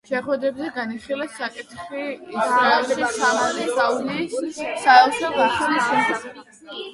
[0.09, 6.43] შეხვედრებზე განიხილეს საკითხი ისრაელში სამხრეთ სუდანის საელჩოს გახსნის შესახებ.